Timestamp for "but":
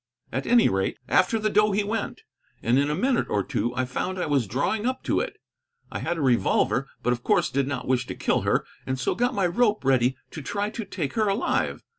7.03-7.13